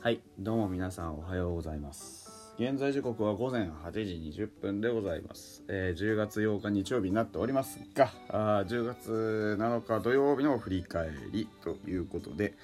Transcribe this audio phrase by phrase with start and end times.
[0.00, 2.54] はいどうも皆さんおはようございます。
[2.56, 12.54] 現在時刻は午前8時20分でございます、えー10月8日日曜日になっておりますがあ10月7日土曜日の振り返りということで、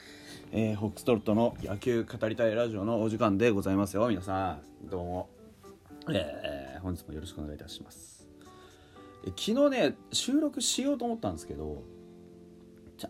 [0.52, 4.06] えーホックストロットの野球語りたいラジオのお時間でございますよ。
[4.08, 5.28] 皆さんどうも、
[6.10, 8.28] えー本日もよろしくお願いいたします。
[9.26, 11.82] え昨日ね収録しようと思ったんですけど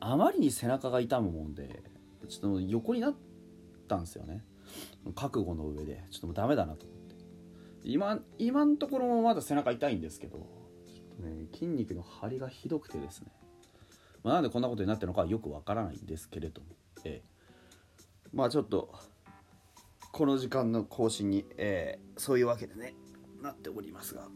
[0.01, 1.83] あまりに背中が痛むもんで
[2.29, 3.15] ちょっと横になっ
[3.87, 4.45] たんですよね。
[5.15, 7.15] 覚悟の上でちょっともうダメだなと思って。
[7.84, 10.38] 今今のところもまだ背中痛いんですけど
[11.20, 13.28] ね筋肉の張りがひどくてですね、
[14.22, 16.69] まあ、なんでこんなことになってるのかはよくわからないんですけれども、
[17.05, 17.28] ええ。
[18.33, 18.94] まあちょっと
[20.12, 22.94] この時間の更新に、えーそういうわけでね
[23.42, 24.28] なっておりますが。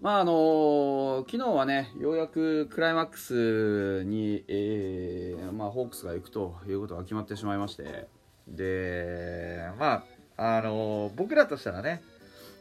[0.00, 8.08] まああの昨日はねようやくクライマックスに、えーまあ、ホークスが行くということが決まってしまいまして。
[8.46, 10.04] でま
[10.36, 12.02] ああの僕らとしたらね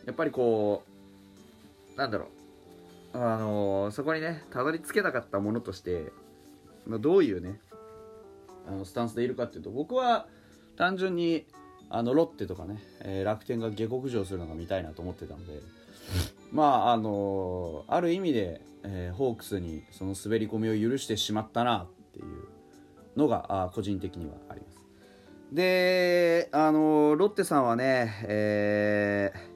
[0.05, 0.83] やっぱりこ
[1.95, 2.27] うなんだろう。
[3.15, 6.11] あのそこにねたどり着けなかったものとして、
[6.87, 7.59] まあ、どういうね
[8.67, 10.25] あのスタンスでいるかっていうと僕は
[10.77, 11.45] 単純に
[11.89, 15.61] あのロッテとかね、えー楽天が下克上するのが見たいなと思ってたので
[16.53, 22.25] まああのある意味で、えーホークスにその滑り込みを許してしまったなっていう
[23.17, 24.83] のがあ個人的にはあります。
[25.51, 29.53] であのロッテさんはね、えー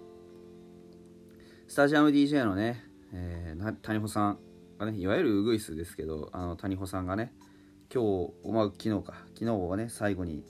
[1.70, 4.40] スタジアム DJ のね、えー谷保さん
[4.80, 7.34] がねいわゆるウグイスですけどあの谷保さんがね
[7.94, 8.04] 今
[8.44, 10.44] 日、まあ、昨日か昨日はね最後に、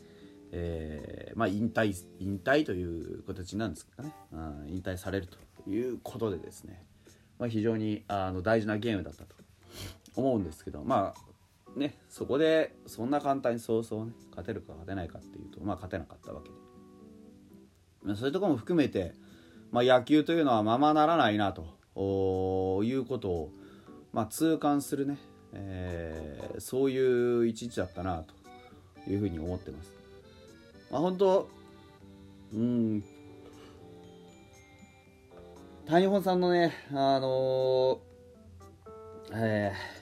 [0.51, 5.37] えーまあ、引退引退という形なんですかね、うん引退されると。
[5.67, 6.83] いうことでですね、
[7.39, 9.35] まあ、非常にあの大事なゲームだったと
[10.15, 16.55] 思うんですけどまあねそこでそんな簡単にそうそうね勝てるか勝てないかっていうとまあ勝てなかったわけで、
[18.03, 19.13] まあ、そういうとこも含めて、
[19.71, 21.77] まあ、野球というのはままならないなと
[22.83, 23.51] いうことを、
[24.13, 25.17] まあ、痛感するね、
[25.53, 28.33] えーそういう一日だったなと
[29.09, 29.93] いうふうに思ってます。
[30.91, 31.49] まあ、本当
[32.53, 33.03] うん
[35.89, 37.97] 谷本さんのねあのー
[39.33, 39.97] えー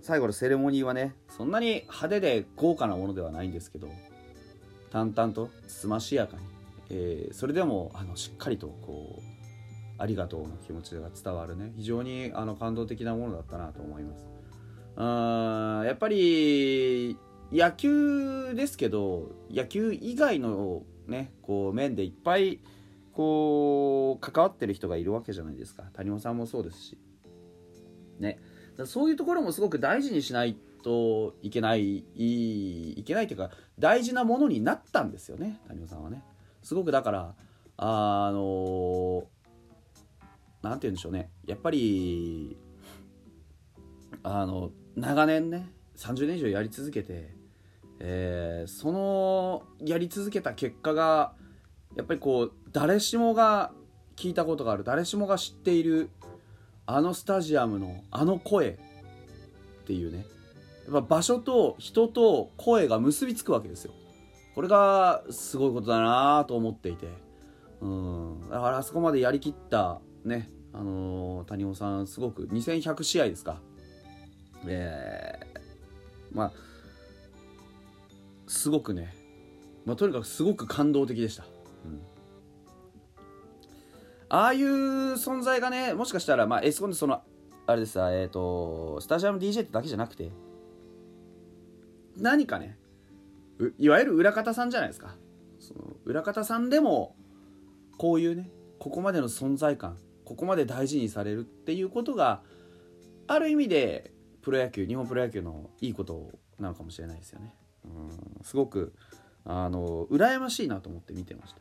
[0.00, 3.90] 最後のセレモニーはねそんなに派手で豪華なものではないんですけど
[4.90, 6.42] 淡々とつましやかに、
[6.88, 9.22] えーそれでもあのしっかりとこう
[9.98, 14.26] ありがとうの気持ちが伝わるね非常にあの感動的なものだったなと思います。
[14.96, 17.18] うーやっぱり
[17.52, 22.60] 野球ですけど野球以外のねこう面でいっぱい
[23.18, 25.82] こう関わってる人がいるわけじゃないですか。
[25.94, 26.98] 谷本さんもそうですし。
[28.20, 28.38] ね。
[28.76, 35.60] だそういうところもすごく大事にしないといけないいいけないというか大事なものになったんですよね。
[35.66, 36.22] 谷本さんはね。
[36.62, 37.34] すごくだから
[37.76, 39.24] あの
[40.62, 41.32] なんて言うんでしょうね。
[41.44, 42.56] やっぱり
[44.22, 47.34] あの長年ね30年以上やり続けて、
[47.98, 51.32] えーそのやり続けた結果が
[51.98, 53.72] やっぱりこう誰しもが
[54.16, 56.10] 聞いたことがある誰しもが知っている
[56.86, 58.70] あのスタジアムのあの声
[59.82, 60.24] っていうね
[60.86, 63.92] やっぱ場所と人と声が結びつくわけですよ。
[64.54, 67.08] これがすごいことだなと思っていて。
[67.80, 68.48] うん。
[68.48, 73.60] だからあそこまでやりきったねあのー谷尾さんすごく2100試合ですか。
[74.66, 75.58] えー
[76.32, 76.52] まあ
[78.46, 79.14] すごくね、
[79.84, 81.44] まあ、とにかくすごく感動的でした、
[81.84, 82.00] うん、
[84.28, 84.68] ああいう
[85.14, 87.22] 存在がねもしかしたら、まあ、エスコンでその
[87.66, 90.30] あれですさえっ、とスタジアム DJ ってだけじゃなくて
[92.16, 92.78] 何かね
[93.78, 95.16] いわゆる裏方さんじゃないですか。
[95.58, 97.16] その裏方さんでも
[97.96, 102.42] こういうねここまでの存在感ここまで大事にされるっていうことが
[103.26, 107.52] ある意味でプロ野球日本プロ野球のいいことなのかもしれないですよね。
[107.84, 108.44] うん。
[108.44, 108.94] すごく
[109.44, 111.60] あの羨ましいなと思って見てました。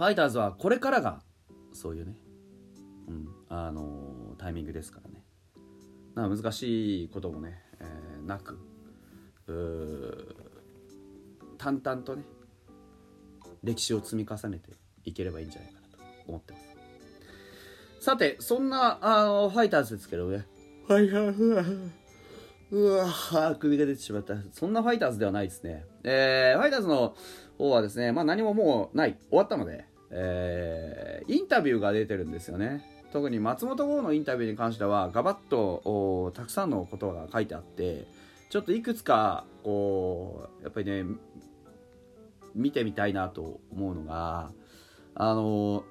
[0.00, 1.20] ファイターズはこれからが
[1.74, 2.16] そういうね、
[3.06, 5.22] うん、あのタイミングですからね。
[6.14, 8.58] な難しいこともね、えーなく
[11.58, 12.22] 淡々とね
[13.62, 14.70] 歴史を積み重ねて
[15.04, 15.98] いければいいんじゃないかなと
[16.28, 16.58] 思ってま
[17.98, 18.04] す。
[18.06, 20.46] さてそんなあのファイターズですけどね。
[20.86, 21.90] ファイターズ
[22.70, 24.34] うわ首が出てしまった。
[24.52, 25.84] そんなファイターズではないですね。
[26.04, 27.14] えー、ファイターズの
[27.58, 29.18] 方はですねまあ何ももうない。
[29.28, 32.84] 終わったのでえーインタビューが出てるんですよね。
[33.12, 38.06] 特に松本剛のインタビューに関してはガバッとたくさんのことが書いてあって
[38.50, 41.04] ちょっといくつかこうやっぱりね
[42.54, 44.52] 見てみたいなと思うのが
[45.14, 45.84] あの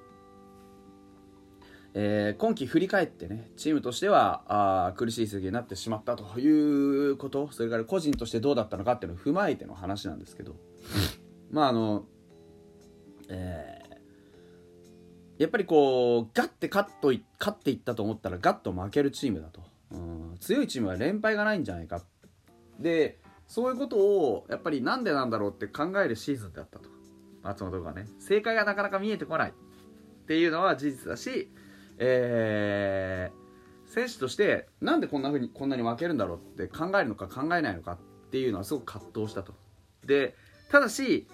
[1.92, 10.54] えー、今季振り返ってねチームとしてはあ苦しい成績になってしまったということそれから個人としてどうだったのかっていうのを踏まえての話なんですけど
[11.50, 12.04] まああの、
[13.28, 13.79] えー、
[15.40, 22.02] やっぱりこうガッて勝っと勝っていったと思ったらガッと負けるチームだと、うん、強いチームは連敗がないんじゃないか。
[22.78, 26.88] でそういうことをやっぱりなんでなんだろうって考えるシーズンだったと。
[27.42, 28.06] 松本がね。
[28.18, 29.50] 正解がなかなか見えてこない。
[29.50, 29.52] っ
[30.26, 31.50] ていうのは事実だし
[32.02, 37.98] えー、選手としてなんでこんなふうにこんなに負けるんだろうって考えるのか考えないのかっ
[38.30, 39.52] ていうのはすごく葛藤したと。
[40.04, 40.34] で
[40.70, 41.28] ただし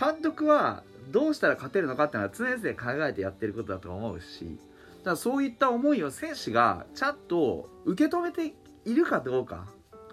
[0.00, 4.58] 監督はどうしたら勝てるのかっていうのは常々考えてやってることだと思うし
[4.98, 8.54] だからそういった思いを選手がちゃんと受け止めて
[8.84, 9.66] いるかどうか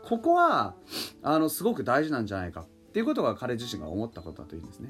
[0.04, 0.74] ここは
[1.22, 4.90] あのすごく大事なんじゃないかっていうことが彼自身が思ったことだというんですね。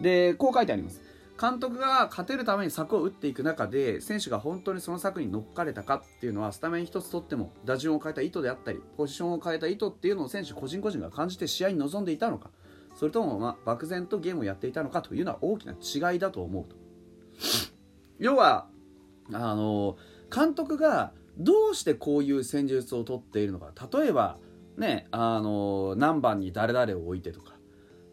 [0.00, 1.00] でこう書いてあります。
[1.40, 12.50] 監督が勝てるために策を打っていく中で選手が本当にその策に乗っかれたかっていうのはスタメン一つ取っても打順を変えた意図であったりポジションを変えた意図っていうのを選手個人個人が感じて試合に臨んでいたのか
[12.96, 16.76] それともま漠然とゲームをやっていたのかというのは大きな違いだと思うと。
[18.18, 18.68] 要は
[19.32, 19.98] あの
[20.34, 23.72] 監督がどうしてこういう戦術を取っているのか。
[23.92, 24.38] 例えば
[24.78, 27.54] ねあの何番に誰々を置いてとか。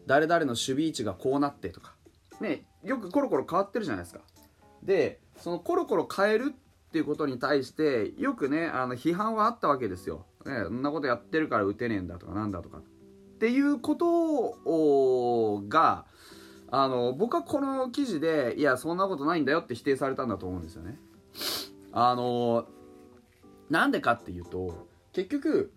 [0.06, 1.94] 誰々の守備位置がこうなってとか。
[2.40, 4.20] ねよくコロコロ変わってるじゃないですか。
[4.82, 12.78] でそのコロコロ変えるっていうことに対してよくねあの批判はあったわけですよ、ね、そんなことやってるから打てねえんだとかなんだとか。
[12.78, 12.93] って
[13.44, 16.06] ていうことが
[16.70, 20.98] あの僕はこの記事でいやそんなことないんだよって否定されたんだと思うんですよね。
[21.92, 22.64] あの
[23.68, 25.74] なんでかっていうと結局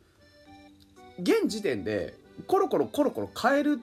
[1.19, 2.17] 現時点で
[2.47, 3.81] コロコロコロコロ変える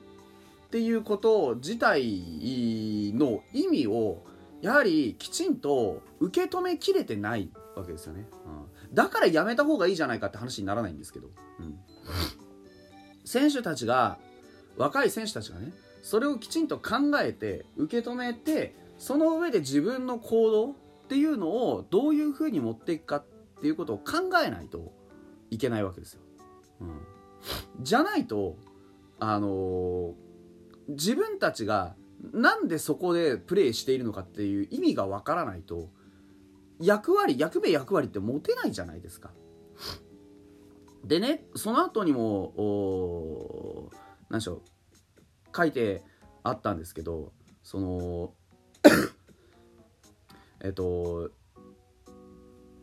[0.66, 4.24] っていうこと自体の意味を
[4.62, 11.28] やはりきちんと受け止めきれてないわけですよね、うん、だからやめた方がいいじゃないかって話にならないんですけど、
[11.60, 11.78] うん、
[13.24, 14.18] 選手たちが
[14.76, 15.72] 若い選手たちがね
[16.02, 20.74] それをきちんと考えて受け止めてその上で自分の行動っ
[21.08, 23.24] ていうのをどういうふうに持っていくかっ
[23.60, 24.92] ていうことを考えないと
[25.50, 26.20] いけないわけですよ。
[26.80, 27.00] うん、
[27.80, 28.56] じゃないと
[29.20, 30.14] あのー、
[30.88, 31.94] 自分たちが
[32.32, 35.88] なんでそこでプレーしているのかっていう意味がわからないと
[36.80, 39.30] 役割役目役割って持てないじゃないですか。
[41.04, 43.90] でねその後にも
[44.30, 44.62] 何でしょう
[45.54, 46.02] 書いて
[46.42, 48.34] あったんですけどその
[50.64, 51.30] えっと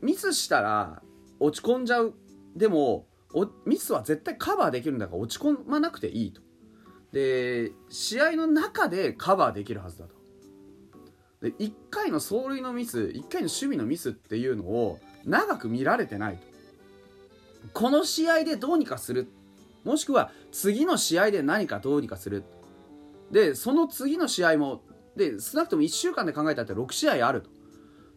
[0.01, 1.01] ミスしたら
[1.39, 2.13] 落ち込んじゃう。
[2.55, 3.07] でも
[3.65, 6.41] ミスは絶対カバーできるんだから落ち込まなくていいと。
[7.11, 10.15] で試合の中でカバーできるはずだと。
[11.41, 16.50] で1回の走塁のミス1回の守備のミスっていうのを長く見られてないと。
[17.73, 19.27] この試合でどうにかする。
[19.83, 22.43] もしくは次の試合で何かどうにかする。
[23.31, 24.81] でその次の試合も
[25.15, 27.49] で少なくとも1週間で考えたって6試合あると。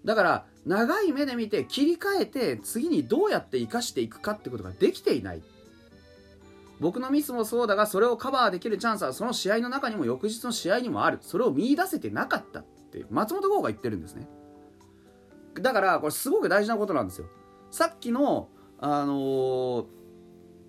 [0.04, 5.42] だから長い目で見て切り替えて次にどうやって生かしていくかってことができていない。
[6.80, 11.18] 僕のミスもそうだがそれをカバーできるチャンスはその試合の中にも翌日の試合にもある。
[11.20, 14.28] それを見出せてなかったって松本剛が言ってるんですね。
[15.60, 17.28] だからこれすごく大事なことなんですよ。
[17.70, 18.48] さっきの
[18.86, 19.86] あのー、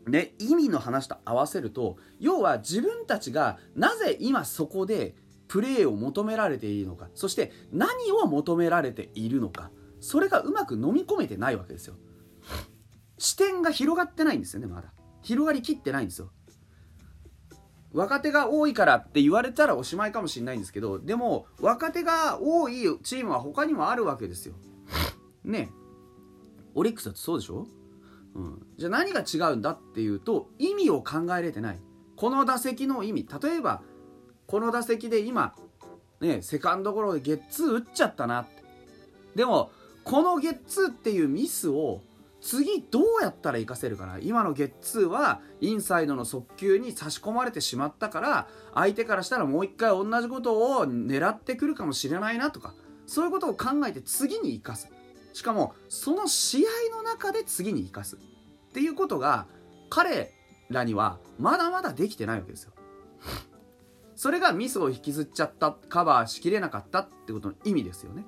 [0.09, 5.15] ね意味の話と合わせると要は自分たちがなぜ今そこで
[5.49, 9.69] プレーを求められているのかそして何を求められているのか
[9.99, 11.95] それがうまく飲み込めてないわけですよ。
[13.17, 14.93] 視点が広がってないんですよねまだ。
[15.21, 16.31] 広がりきってないんですよ。
[17.91, 24.55] 若手が多いからって言われたらおしまいかもしれないんですけどでも若手が多いチームは他にもあるわけですよ。
[25.43, 25.69] ね。
[26.75, 27.67] オリックスだってそうでしょ、
[28.35, 31.79] うん、じゃあ何が違うんだっていうと意味を考えれてない。
[32.15, 33.27] この打席の意味。
[33.41, 33.81] 例えば
[34.45, 35.55] この打席で今
[36.19, 38.63] ねセカンドゴロでゲッツー打っちゃったなって。
[39.35, 39.71] でも
[40.03, 42.01] このゲッツーっていうミスを
[42.41, 44.19] 次どうやったら活かせるかな。
[44.19, 52.73] 今のゲッツーはインサイドの速球に差し込まれてしまったから相手からしたらもう一回同じことを狙ってくるかもしれないなとか。
[53.07, 54.89] そういうことを考えて次に生かす。
[55.35, 58.19] しかもその試合の中で次に生かすっ
[58.71, 59.47] ていうことが
[59.89, 60.31] 彼
[60.69, 62.71] らにはまだまだできてないわけですよ。
[64.15, 68.23] それがミスを引きずっちゃったカバーしきれなかったってことの意味ですよね。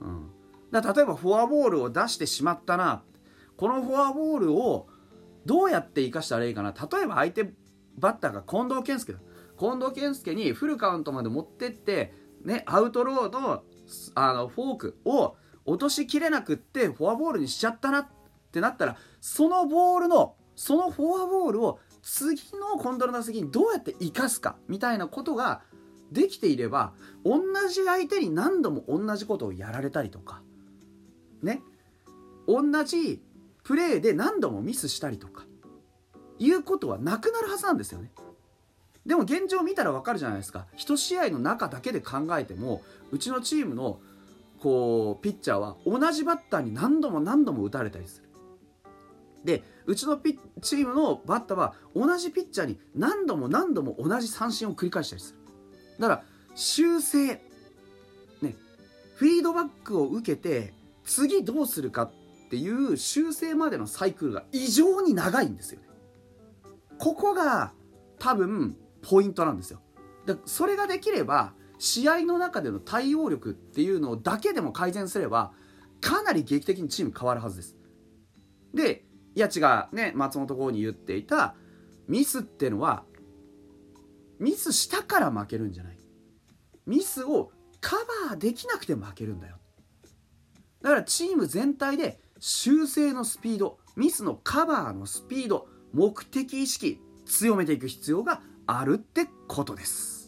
[0.00, 0.30] うん。
[0.72, 3.04] だ例えばフォアボールを出してしまったな。
[3.56, 4.88] このフォアボールを
[5.46, 6.72] どうやって生かしたらいいかな。
[6.72, 7.52] 例えば相手
[7.96, 9.20] バッターが近藤健介だ。
[9.56, 12.12] 近藤健介にフルカウントまで持ってって
[12.44, 13.62] ねアウトローの
[14.16, 15.36] あのフォークを
[15.70, 18.06] 落としきれなくってフォアボールにしちゃったなっ
[18.50, 25.62] てなったらそのボールのそのフォアボールを次のコントロールの打席にどうやって生かすかみたいなことが
[26.10, 26.92] できていれば
[27.24, 30.42] 同じ相手に何度も同じことをやられたりとか
[31.42, 31.62] ね
[32.48, 33.22] 同じ
[33.62, 35.44] プレーで何度もミスしたりとか
[36.38, 38.10] いうことはなくなるはずなんですよね。
[39.06, 44.00] でも現状見たら分かるじゃないですか1試合の中だけで考えてもうちのチームの
[44.60, 48.28] こうピッチャーは同じバッターに何度も何度も打たれたりする。
[49.44, 55.38] でうちのピチームのバッターは同じピッチャーに何度も何度も同じ三振を繰り返したりする。
[55.98, 56.22] だから
[56.54, 57.40] 修正
[58.42, 58.56] ね
[59.14, 60.74] フィードバックを受けて
[61.04, 62.12] 次どうするかっ
[62.50, 65.86] ていう修正までのサイクルが異常に長いんですよね。
[66.98, 67.72] ここが
[68.18, 69.80] 多分ポイントなんですよ。
[70.26, 75.52] でそれができれば試合の中での対応力っていうのだけでも改善すれば
[76.00, 77.76] かなり劇的にチーム変わるはずです。
[78.74, 81.54] で、いや違うね松本剛に言っていた
[82.06, 83.04] ミスってのは
[84.38, 85.98] ミスしたから負けるんじゃない。
[86.86, 87.96] ミスをカ
[88.28, 89.56] バーできなくて負けるんだよ。
[90.82, 100.19] だからチーム全体で修正のスピード、ミスのカバーのスピード、目的意識強めていく必要があるってことです。